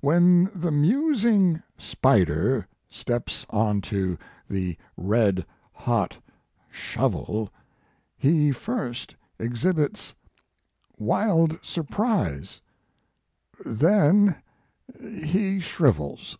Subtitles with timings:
[0.00, 6.18] "When the musing spider steps on to the red hot
[6.68, 7.52] shovel,
[8.18, 10.12] he first exhibits
[10.98, 12.60] wild surprise,
[13.64, 14.34] then
[15.00, 16.36] he shrivels.